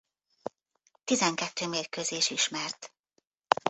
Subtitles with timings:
[1.03, 2.93] Tizenkettő mérkőzés ismert.